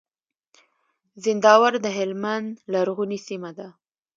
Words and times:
زينداور 1.23 1.73
د 1.85 1.87
هلمند 1.97 2.47
لرغونې 2.73 3.19
سيمه 3.27 3.51
ده. 3.57 3.67